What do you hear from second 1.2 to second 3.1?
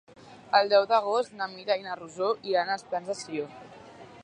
na Mira i na Rosó iran als